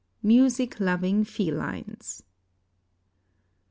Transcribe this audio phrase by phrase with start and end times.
[0.23, 2.23] MUSIC LOVING FELINES.